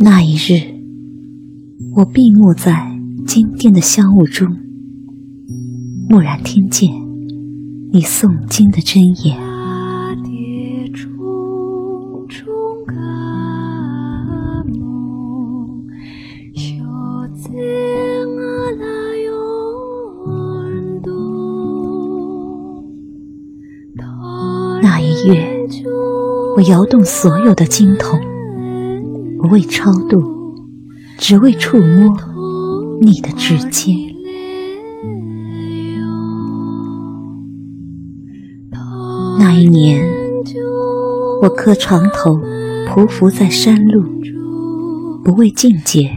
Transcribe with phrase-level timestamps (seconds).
[0.00, 0.62] 那一日，
[1.96, 2.96] 我闭目在
[3.26, 4.46] 金殿的香雾中，
[6.08, 6.88] 蓦然听见
[7.92, 9.36] 你诵经的真言。
[25.28, 25.68] 月，
[26.56, 28.18] 我摇动所有的经筒，
[29.38, 30.22] 不为超度，
[31.18, 32.16] 只为触摸
[33.02, 33.94] 你的指尖。
[39.38, 40.02] 那一年，
[41.42, 42.40] 我磕长头
[42.86, 44.02] 匍匐在山路，
[45.22, 46.10] 不为境界，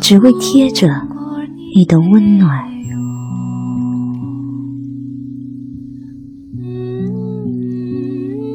[0.00, 0.88] 只为贴着
[1.76, 2.71] 你的温暖。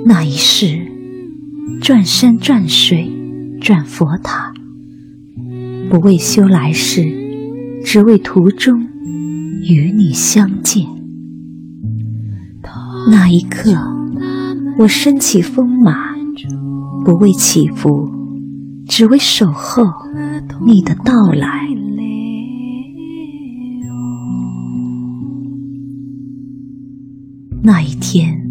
[0.07, 0.79] 那一世，
[1.81, 3.11] 转山转水
[3.59, 4.53] 转佛塔，
[5.89, 7.03] 不为修来世，
[7.83, 8.87] 只为途中
[9.63, 10.87] 与你相见。
[13.11, 13.75] 那一刻，
[14.77, 16.15] 我身骑风马，
[17.03, 18.09] 不为祈福，
[18.87, 19.83] 只为守候
[20.65, 21.67] 你的到来。
[27.61, 28.46] 那一天。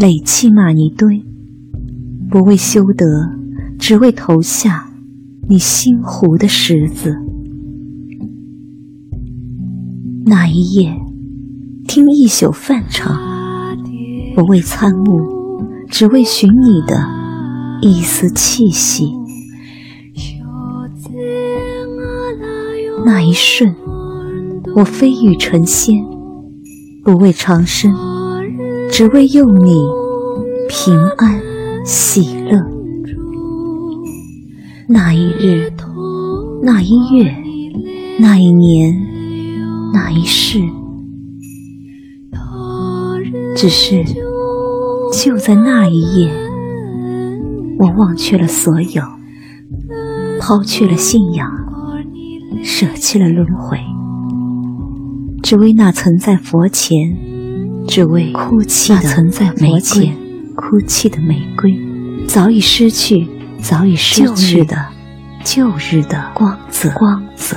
[0.00, 1.22] 累砌玛尼堆，
[2.30, 3.04] 不为修德，
[3.78, 4.90] 只为投下
[5.46, 7.14] 你心湖的石子。
[10.24, 10.98] 那一夜，
[11.86, 13.14] 听一宿梵唱，
[14.34, 17.06] 不为参悟，只为寻你的
[17.82, 19.12] 一丝气息。
[23.04, 23.74] 那一瞬，
[24.76, 26.02] 我飞羽成仙，
[27.04, 27.94] 不为长生。
[29.00, 29.72] 只为佑你
[30.68, 31.40] 平安
[31.86, 32.62] 喜乐。
[34.86, 35.72] 那一日，
[36.62, 37.34] 那一月，
[38.18, 38.94] 那一年，
[39.94, 40.60] 那一世，
[43.56, 44.04] 只是
[45.14, 46.30] 就在那一夜，
[47.78, 49.02] 我忘却了所有，
[50.38, 51.50] 抛去了信仰，
[52.62, 53.78] 舍弃了轮回，
[55.42, 57.29] 只为那曾在佛前。
[57.90, 60.16] 只为哭泣的曾在佛前
[60.54, 61.76] 哭泣的玫瑰，
[62.28, 63.26] 早已失去，
[63.60, 64.76] 早已失去的
[65.42, 66.88] 旧日的光泽。
[66.90, 67.56] 光泽。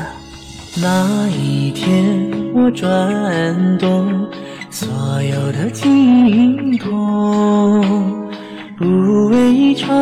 [0.81, 4.27] 那一天，我转动
[4.71, 4.89] 所
[5.21, 8.27] 有的经筒，
[8.75, 9.93] 不为超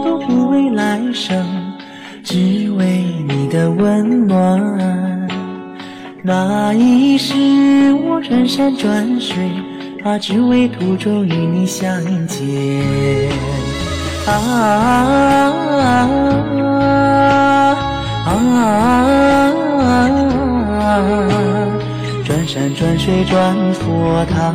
[0.00, 1.42] 度，不为来生，
[2.22, 5.19] 只为你的温暖。
[6.22, 7.34] 那一世，
[7.94, 9.36] 我转山转水。
[10.04, 11.90] 啊，只为途中与你相
[12.26, 12.38] 见。
[14.26, 14.32] 啊啊
[18.26, 18.36] 啊！
[22.24, 24.54] 转山转水转佛塔，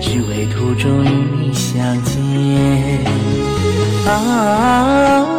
[0.00, 1.08] 只为途中与
[1.40, 2.14] 你相见。
[4.06, 4.10] 啊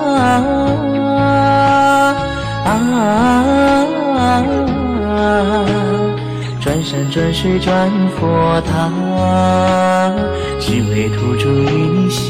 [0.05, 0.29] 啊
[2.65, 2.69] 啊！
[7.17, 8.91] 转水转佛塔，
[10.59, 12.26] 只为途中与你。